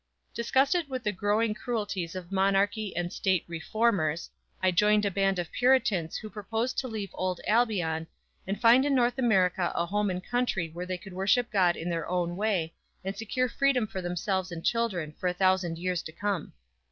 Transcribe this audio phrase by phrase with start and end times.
[0.33, 5.51] "_Disgusted with the growing cruelties of monarchy and state "reformers," I joined a band of
[5.51, 8.07] Puritans who proposed to leave old Albion,
[8.47, 11.87] and find in North America a home and country where they could worship God in
[11.91, 12.73] their own way,
[13.05, 16.53] and secure freedom for themselves and children for a thousand years to come.